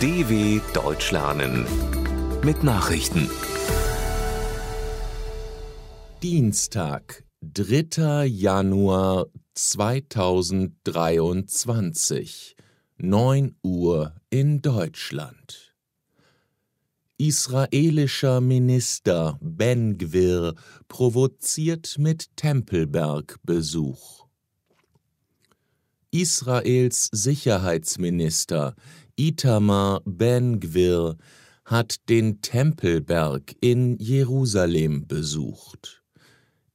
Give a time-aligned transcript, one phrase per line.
[0.00, 1.66] DW Deutsch lernen
[2.44, 3.28] mit Nachrichten.
[6.22, 8.26] Dienstag, 3.
[8.26, 12.54] Januar 2023,
[12.98, 15.74] 9 Uhr in Deutschland.
[17.16, 20.54] Israelischer Minister Ben Gvir
[20.86, 24.28] provoziert mit Tempelberg-Besuch.
[26.12, 28.76] Israels Sicherheitsminister
[29.18, 31.16] Itamar Ben-Gvir
[31.64, 36.04] hat den Tempelberg in Jerusalem besucht.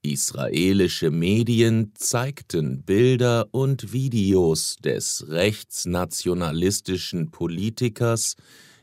[0.02, 8.36] Israelische Medien zeigten Bilder und Videos des rechtsnationalistischen Politikers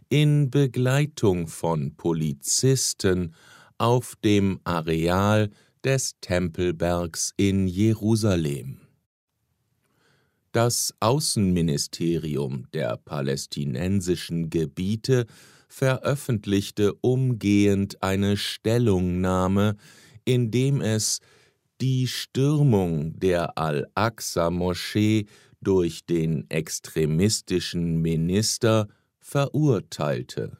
[0.09, 3.35] in Begleitung von Polizisten
[3.77, 5.51] auf dem Areal
[5.85, 8.81] des Tempelbergs in Jerusalem.
[10.53, 15.27] Das Außenministerium der palästinensischen Gebiete
[15.69, 19.77] veröffentlichte umgehend eine Stellungnahme,
[20.25, 21.21] in dem es
[21.81, 25.27] die Stürmung der Al-Aqsa-Moschee
[25.61, 28.89] durch den extremistischen Minister
[29.21, 30.59] verurteilte.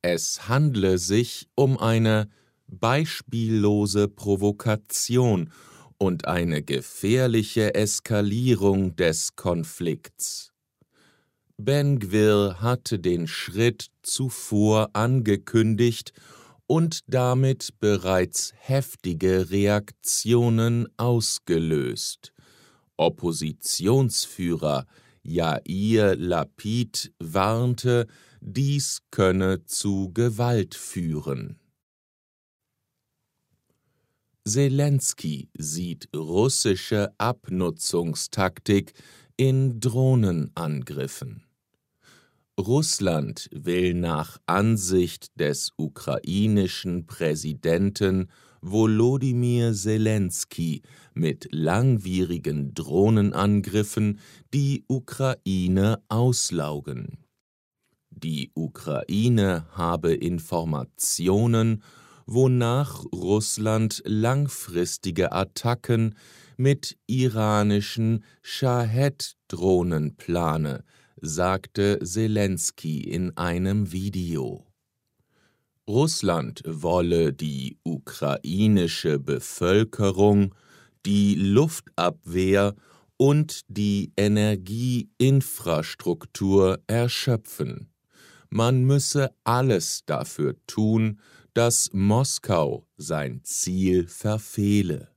[0.00, 2.30] Es handle sich um eine
[2.66, 5.50] beispiellose Provokation
[6.04, 10.52] und eine gefährliche Eskalierung des Konflikts.
[11.56, 16.12] Ben-Gvir hatte den Schritt zuvor angekündigt
[16.66, 22.34] und damit bereits heftige Reaktionen ausgelöst.
[22.98, 24.84] Oppositionsführer
[25.22, 28.06] Yair Lapid warnte,
[28.42, 31.58] dies könne zu Gewalt führen.
[34.46, 38.92] Zelensky sieht russische Abnutzungstaktik
[39.38, 41.44] in Drohnenangriffen.
[42.60, 50.82] Russland will nach Ansicht des ukrainischen Präsidenten Volodymyr Zelensky
[51.14, 54.20] mit langwierigen Drohnenangriffen
[54.52, 57.16] die Ukraine auslaugen.
[58.10, 61.82] Die Ukraine habe Informationen
[62.26, 66.14] wonach Russland langfristige Attacken
[66.56, 70.84] mit iranischen Shahed-Drohnen plane,
[71.20, 74.64] sagte Zelensky in einem Video.
[75.88, 80.54] Russland wolle die ukrainische Bevölkerung,
[81.04, 82.74] die Luftabwehr
[83.16, 87.90] und die Energieinfrastruktur erschöpfen.
[88.50, 91.20] Man müsse alles dafür tun,
[91.54, 95.08] dass Moskau sein Ziel verfehle.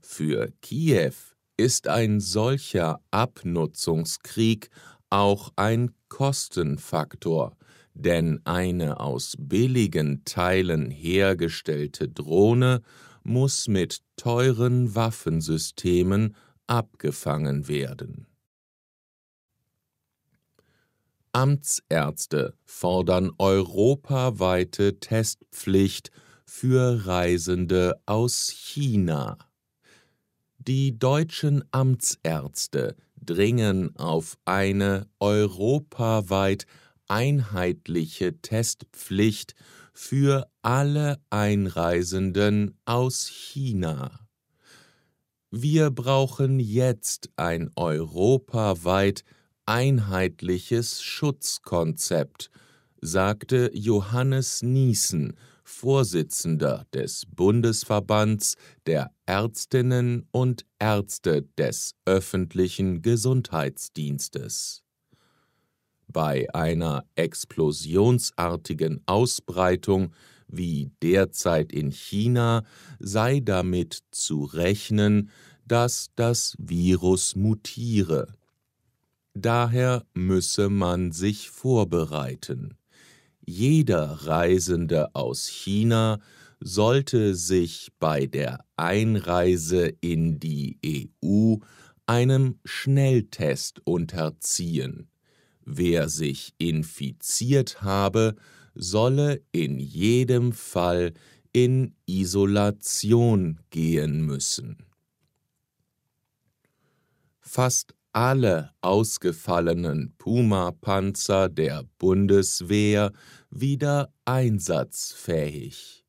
[0.00, 1.14] Für Kiew
[1.56, 4.70] ist ein solcher Abnutzungskrieg
[5.10, 7.56] auch ein Kostenfaktor,
[7.94, 12.82] denn eine aus billigen Teilen hergestellte Drohne
[13.22, 16.34] muss mit teuren Waffensystemen
[16.66, 18.26] abgefangen werden.
[21.32, 26.10] Amtsärzte fordern europaweite Testpflicht
[26.44, 29.38] für Reisende aus China.
[30.58, 36.66] Die deutschen Amtsärzte dringen auf eine europaweit
[37.08, 39.54] einheitliche Testpflicht
[39.94, 44.20] für alle Einreisenden aus China.
[45.50, 49.24] Wir brauchen jetzt ein europaweit
[49.66, 52.50] einheitliches Schutzkonzept,
[53.00, 55.34] sagte Johannes Niesen,
[55.64, 58.56] Vorsitzender des Bundesverbands
[58.86, 64.82] der Ärztinnen und Ärzte des öffentlichen Gesundheitsdienstes.
[66.08, 70.12] Bei einer explosionsartigen Ausbreitung
[70.46, 72.64] wie derzeit in China
[72.98, 75.30] sei damit zu rechnen,
[75.66, 78.34] dass das Virus mutiere.
[79.34, 82.76] Daher müsse man sich vorbereiten.
[83.44, 86.20] Jeder Reisende aus China
[86.60, 90.78] sollte sich bei der Einreise in die
[91.24, 91.56] EU
[92.06, 95.08] einem Schnelltest unterziehen.
[95.64, 98.36] Wer sich infiziert habe,
[98.74, 101.14] solle in jedem Fall
[101.52, 104.86] in Isolation gehen müssen.
[107.40, 113.12] Fast alle ausgefallenen Puma-Panzer der Bundeswehr
[113.50, 116.04] wieder einsatzfähig.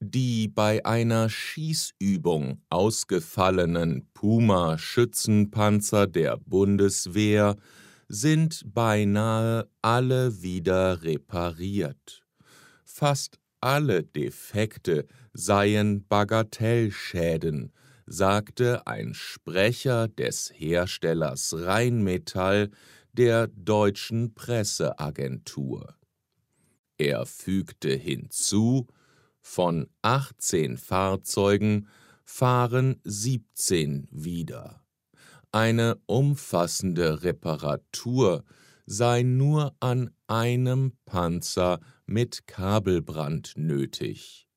[0.00, 7.56] Die bei einer Schießübung ausgefallenen Puma-Schützenpanzer der Bundeswehr
[8.08, 12.24] sind beinahe alle wieder repariert.
[12.84, 17.72] Fast alle Defekte seien Bagatellschäden,
[18.06, 22.70] sagte ein Sprecher des Herstellers Rheinmetall
[23.12, 25.94] der deutschen Presseagentur.
[26.98, 28.86] Er fügte hinzu,
[29.40, 31.88] von 18 Fahrzeugen
[32.24, 34.82] fahren 17 wieder.
[35.50, 38.44] Eine umfassende Reparatur
[38.86, 44.48] sei nur an einem Panzer mit Kabelbrand nötig.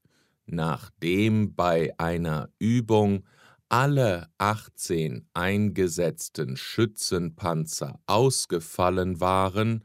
[0.45, 3.25] Nachdem bei einer Übung
[3.69, 9.83] alle 18 eingesetzten Schützenpanzer ausgefallen waren,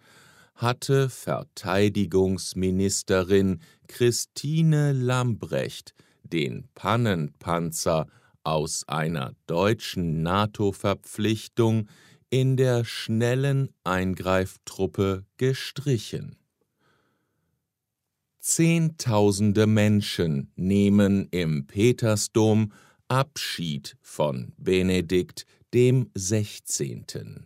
[0.54, 8.06] hatte Verteidigungsministerin Christine Lambrecht den Pannenpanzer
[8.44, 11.88] aus einer deutschen NATO-Verpflichtung
[12.30, 16.36] in der schnellen Eingreiftruppe gestrichen.
[18.38, 22.72] Zehntausende Menschen nehmen im Petersdom
[23.10, 27.44] Abschied von Benedikt dem 16.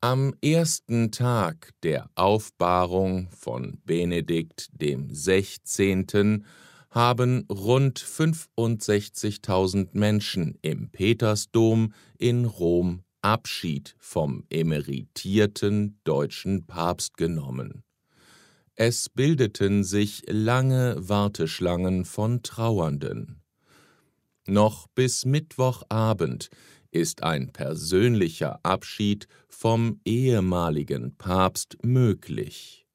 [0.00, 6.44] Am ersten Tag der Aufbahrung von Benedikt dem 16
[6.90, 17.82] haben rund 65.000 Menschen im Petersdom in Rom Abschied vom emeritierten deutschen Papst genommen.
[18.76, 23.40] Es bildeten sich lange Warteschlangen von Trauernden.
[24.46, 26.50] Noch bis Mittwochabend
[26.90, 32.86] ist ein persönlicher Abschied vom ehemaligen Papst möglich.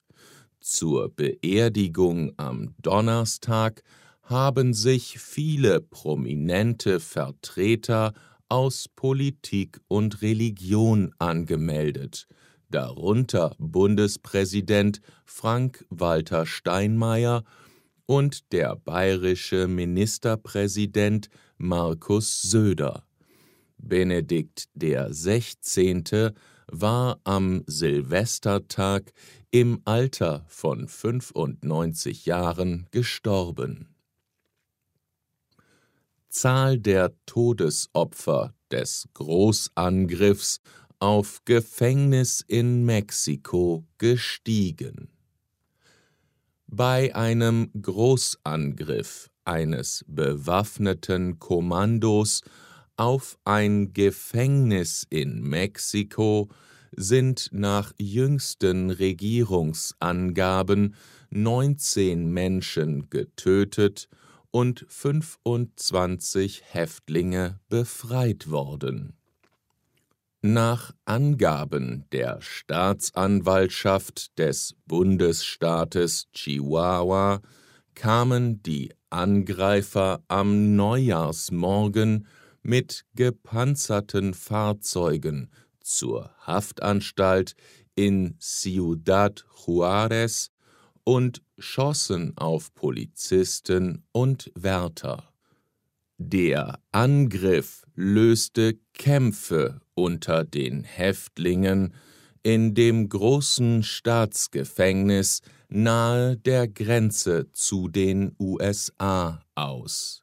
[0.59, 3.81] Zur Beerdigung am Donnerstag
[4.21, 8.13] haben sich viele prominente Vertreter
[8.47, 12.27] aus Politik und Religion angemeldet,
[12.69, 17.43] darunter Bundespräsident Frank-Walter Steinmeier
[18.09, 21.29] und der bayerische Ministerpräsident
[21.59, 23.03] Markus Söder.
[23.77, 26.31] Benedikt der 16.
[26.65, 29.13] war am Silvestertag
[29.51, 33.93] im Alter von 95 Jahren gestorben.
[36.29, 40.61] Zahl der Todesopfer des Großangriffs
[40.97, 45.18] auf Gefängnis in Mexiko gestiegen.
[46.71, 52.43] Bei einem Großangriff eines bewaffneten Kommandos
[52.95, 56.47] auf ein Gefängnis in Mexiko
[56.95, 60.93] sind nach jüngsten Regierungsangaben
[61.31, 64.07] 19 Menschen getötet
[64.51, 69.18] und 25 Häftlinge befreit worden.
[70.41, 77.41] Nach Angaben der Staatsanwaltschaft des Bundesstaates Chihuahua
[77.93, 82.25] kamen die Angreifer am Neujahrsmorgen
[82.61, 85.51] mit gepanzerten Fahrzeugen
[85.81, 87.57] zur Haftanstalt
[87.95, 90.51] in Ciudad Juárez
[91.03, 95.28] und schossen auf Polizisten und Wärter.
[96.21, 101.93] Der Angriff löste Kämpfe unter den Häftlingen
[102.43, 110.21] in dem großen Staatsgefängnis nahe der Grenze zu den USA aus.